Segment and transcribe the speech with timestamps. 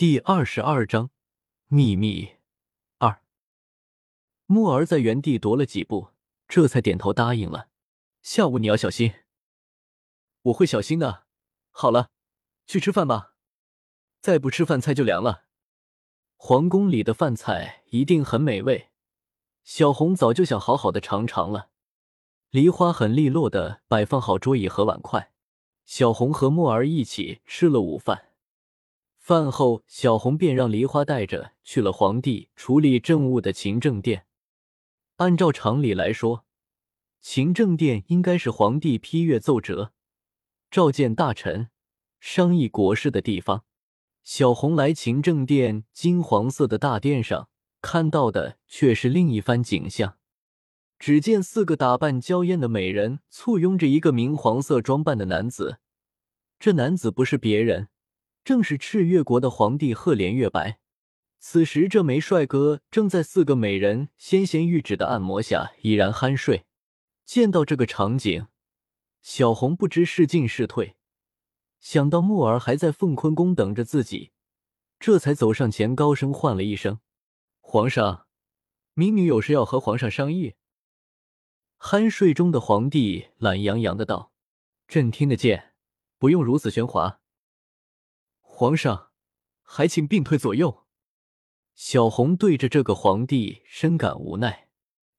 [0.00, 1.10] 第二十二章
[1.66, 2.30] 秘密
[2.96, 3.20] 二。
[4.46, 6.08] 木儿在原地踱了几步，
[6.48, 7.68] 这才点头答应了。
[8.22, 9.12] 下午你要小心。
[10.40, 11.26] 我会小心的。
[11.70, 12.08] 好了，
[12.66, 13.34] 去吃饭吧。
[14.22, 15.44] 再不吃饭，菜就凉了。
[16.38, 18.88] 皇宫里的饭菜一定很美味，
[19.64, 21.68] 小红早就想好好的尝尝了。
[22.48, 25.34] 梨花很利落的摆放好桌椅和碗筷，
[25.84, 28.29] 小红和木儿一起吃了午饭。
[29.20, 34.26] 饭后，小红便让梨花带着去了皇帝处理政务的勤政殿。
[35.16, 36.46] 按照常理来说，
[37.20, 39.92] 勤政殿应该是皇帝批阅奏折、
[40.70, 41.68] 召见大臣、
[42.18, 43.64] 商议国事的地方。
[44.24, 47.48] 小红来勤政殿金黄色的大殿上，
[47.82, 50.16] 看到的却是另一番景象。
[50.98, 55.78] 只见四个打扮娇艳的美人簇拥着一个明黄色装扮的男子，
[56.58, 57.88] 这男子不是别人。
[58.44, 60.78] 正是赤月国的皇帝赫连月白。
[61.38, 66.64] 此时，这枚帅哥正在四个美人纤纤玉指的按摩下已然酣睡。
[67.24, 68.48] 见到这个场景，
[69.22, 70.96] 小红不知是进是退，
[71.78, 74.32] 想到木儿还在凤坤宫等着自己，
[74.98, 76.98] 这才走上前，高声唤了一声
[77.60, 78.26] ：“皇上，
[78.94, 80.56] 民女有事要和皇上商议。”
[81.78, 84.32] 酣睡中的皇帝懒洋洋的道
[84.86, 85.72] ：“朕听得见，
[86.18, 87.19] 不用如此喧哗。”
[88.60, 89.08] 皇上，
[89.62, 90.84] 还请并退左右。
[91.74, 94.68] 小红对着这个皇帝深感无奈，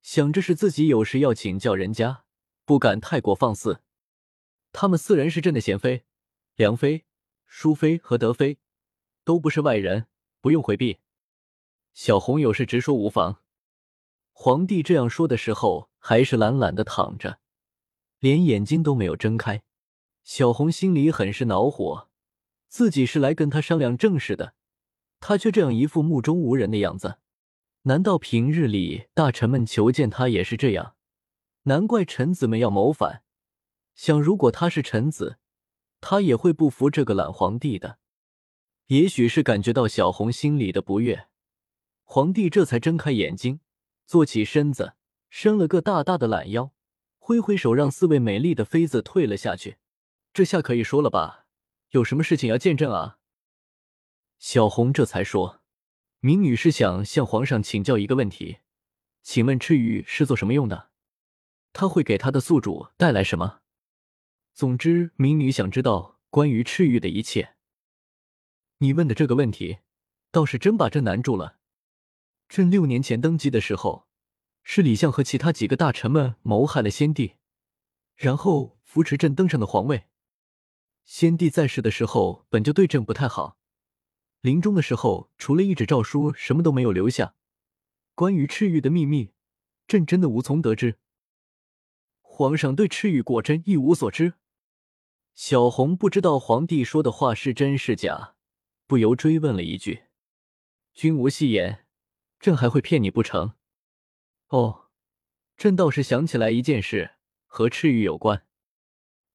[0.00, 2.24] 想着是自己有事要请教人家，
[2.64, 3.82] 不敢太过放肆。
[4.72, 6.06] 他们四人是朕的贤妃，
[6.54, 7.04] 良妃、
[7.44, 8.56] 淑妃和德妃，
[9.22, 10.06] 都不是外人，
[10.40, 11.00] 不用回避。
[11.92, 13.42] 小红有事直说无妨。
[14.32, 17.40] 皇帝这样说的时候，还是懒懒的躺着，
[18.18, 19.62] 连眼睛都没有睁开。
[20.24, 22.08] 小红心里很是恼火。
[22.76, 24.52] 自己是来跟他商量正事的，
[25.18, 27.16] 他却这样一副目中无人的样子。
[27.84, 30.94] 难道平日里大臣们求见他也是这样？
[31.62, 33.22] 难怪臣子们要谋反。
[33.94, 35.38] 想如果他是臣子，
[36.02, 37.96] 他也会不服这个懒皇帝的。
[38.88, 41.28] 也许是感觉到小红心里的不悦，
[42.04, 43.60] 皇帝这才睁开眼睛，
[44.04, 44.92] 坐起身子，
[45.30, 46.72] 伸了个大大的懒腰，
[47.18, 49.78] 挥挥手让四位美丽的妃子退了下去。
[50.34, 51.45] 这下可以说了吧？
[51.90, 53.18] 有什么事情要见朕啊？
[54.38, 55.62] 小红这才说
[56.20, 58.58] ：“明女是想向皇上请教一个问题，
[59.22, 60.90] 请问赤玉是做什么用的？
[61.72, 63.60] 他会给他的宿主带来什么？
[64.52, 67.54] 总之，明女想知道关于赤玉的一切。
[68.78, 69.78] 你问的这个问题，
[70.30, 71.58] 倒是真把朕难住了。
[72.48, 74.08] 朕六年前登基的时候，
[74.62, 77.36] 是李相和其他几个大臣们谋害了先帝，
[78.16, 80.06] 然后扶持朕登上的皇位。”
[81.06, 83.56] 先帝在世的时候本就对朕不太好，
[84.40, 87.36] 临终的时候除了一纸诏书，什么都没有留下。
[88.16, 89.32] 关于赤玉的秘密，
[89.86, 90.98] 朕真的无从得知。
[92.20, 94.34] 皇上对赤玉果真一无所知。
[95.32, 98.34] 小红不知道皇帝说的话是真是假，
[98.88, 100.06] 不由追问了一句
[100.92, 101.86] ：“君无戏言，
[102.40, 103.54] 朕还会骗你不成？”
[104.48, 104.88] 哦，
[105.56, 107.12] 朕倒是想起来一件事，
[107.46, 108.44] 和赤玉有关。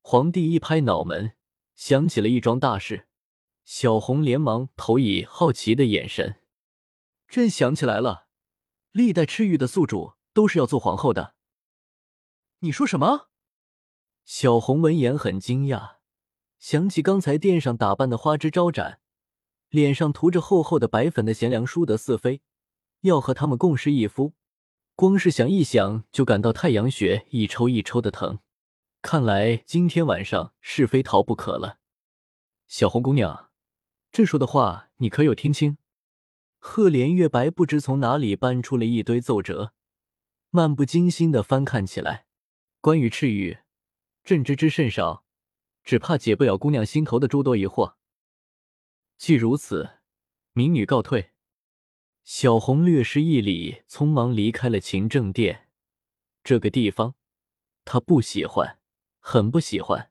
[0.00, 1.36] 皇帝一拍脑门。
[1.80, 3.06] 想起了一桩大事，
[3.64, 6.42] 小红连忙投以好奇的眼神。
[7.26, 8.26] 朕想起来了，
[8.92, 11.34] 历代赤玉的宿主都是要做皇后的。
[12.58, 13.30] 你说什么？
[14.26, 15.96] 小红闻言很惊讶，
[16.58, 19.00] 想起刚才殿上打扮的花枝招展，
[19.70, 22.42] 脸上涂着厚厚的白粉的贤良淑德四妃，
[23.00, 24.34] 要和他们共侍一夫，
[24.94, 28.40] 光是想一想就感到太阳穴一抽一抽的疼。
[29.02, 31.78] 看来今天晚上是非逃不可了，
[32.68, 33.50] 小红姑娘，
[34.12, 35.78] 朕说的话你可有听清？
[36.58, 39.72] 赫连月白不知从哪里搬出了一堆奏折，
[40.50, 42.26] 漫不经心的翻看起来。
[42.82, 43.60] 关于赤玉，
[44.22, 45.24] 朕知之甚少，
[45.82, 47.94] 只怕解不了姑娘心头的诸多疑惑。
[49.16, 49.98] 既如此，
[50.52, 51.30] 民女告退。
[52.22, 55.68] 小红略施一礼，匆忙离开了勤政殿。
[56.44, 57.14] 这个地方，
[57.86, 58.78] 她不喜欢。
[59.20, 60.09] 很不喜欢。